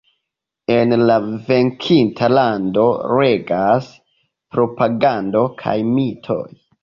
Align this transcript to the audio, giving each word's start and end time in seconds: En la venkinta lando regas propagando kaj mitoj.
En 0.75 0.93
la 1.09 1.17
venkinta 1.49 2.29
lando 2.35 2.85
regas 3.19 3.91
propagando 4.57 5.45
kaj 5.63 5.77
mitoj. 5.91 6.43